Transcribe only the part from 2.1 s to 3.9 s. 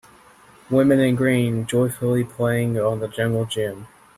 playing on the jungle gym.